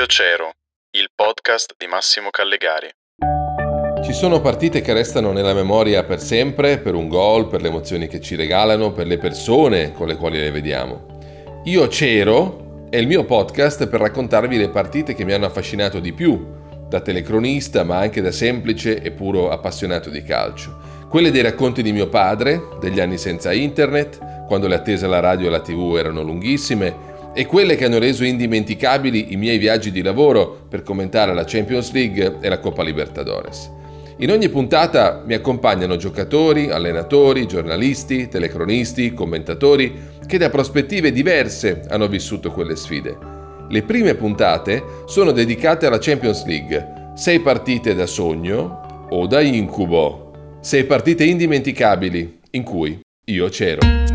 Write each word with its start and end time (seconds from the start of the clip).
Io 0.00 0.06
c'ero, 0.06 0.52
il 0.96 1.10
podcast 1.14 1.74
di 1.76 1.86
Massimo 1.86 2.30
Callegari. 2.30 2.88
Ci 4.02 4.14
sono 4.14 4.40
partite 4.40 4.80
che 4.80 4.94
restano 4.94 5.30
nella 5.30 5.52
memoria 5.52 6.04
per 6.04 6.20
sempre, 6.20 6.78
per 6.78 6.94
un 6.94 7.06
gol, 7.06 7.48
per 7.48 7.60
le 7.60 7.68
emozioni 7.68 8.06
che 8.06 8.18
ci 8.18 8.34
regalano, 8.34 8.92
per 8.92 9.06
le 9.06 9.18
persone 9.18 9.92
con 9.92 10.08
le 10.08 10.16
quali 10.16 10.38
le 10.38 10.50
vediamo. 10.50 11.18
Io 11.64 11.86
c'ero 11.88 12.86
è 12.88 12.96
il 12.96 13.06
mio 13.06 13.26
podcast 13.26 13.88
per 13.88 14.00
raccontarvi 14.00 14.56
le 14.56 14.70
partite 14.70 15.14
che 15.14 15.26
mi 15.26 15.34
hanno 15.34 15.44
affascinato 15.44 16.00
di 16.00 16.14
più, 16.14 16.50
da 16.88 17.02
telecronista 17.02 17.84
ma 17.84 17.98
anche 17.98 18.22
da 18.22 18.32
semplice 18.32 19.02
e 19.02 19.10
puro 19.10 19.50
appassionato 19.50 20.08
di 20.08 20.22
calcio. 20.22 20.78
Quelle 21.10 21.30
dei 21.30 21.42
racconti 21.42 21.82
di 21.82 21.92
mio 21.92 22.08
padre, 22.08 22.58
degli 22.80 23.00
anni 23.00 23.18
senza 23.18 23.52
internet, 23.52 24.46
quando 24.46 24.66
le 24.66 24.76
attese 24.76 25.04
alla 25.04 25.20
radio 25.20 25.44
e 25.44 25.48
alla 25.48 25.60
tv 25.60 25.96
erano 25.98 26.22
lunghissime, 26.22 27.09
e 27.32 27.46
quelle 27.46 27.76
che 27.76 27.84
hanno 27.84 27.98
reso 27.98 28.24
indimenticabili 28.24 29.32
i 29.32 29.36
miei 29.36 29.58
viaggi 29.58 29.90
di 29.90 30.02
lavoro 30.02 30.66
per 30.68 30.82
commentare 30.82 31.32
la 31.34 31.44
Champions 31.44 31.92
League 31.92 32.38
e 32.40 32.48
la 32.48 32.58
Coppa 32.58 32.82
Libertadores. 32.82 33.70
In 34.18 34.30
ogni 34.30 34.50
puntata 34.50 35.22
mi 35.24 35.32
accompagnano 35.32 35.96
giocatori, 35.96 36.70
allenatori, 36.70 37.46
giornalisti, 37.46 38.28
telecronisti, 38.28 39.14
commentatori 39.14 40.18
che 40.26 40.36
da 40.36 40.50
prospettive 40.50 41.10
diverse 41.10 41.82
hanno 41.88 42.06
vissuto 42.06 42.50
quelle 42.50 42.76
sfide. 42.76 43.16
Le 43.68 43.82
prime 43.82 44.14
puntate 44.16 44.82
sono 45.06 45.30
dedicate 45.30 45.86
alla 45.86 45.98
Champions 45.98 46.44
League, 46.44 47.12
sei 47.14 47.40
partite 47.40 47.94
da 47.94 48.06
sogno 48.06 49.06
o 49.08 49.26
da 49.26 49.40
incubo, 49.40 50.58
sei 50.60 50.84
partite 50.84 51.24
indimenticabili 51.24 52.40
in 52.50 52.62
cui 52.62 53.00
io 53.24 53.48
c'ero. 53.48 54.09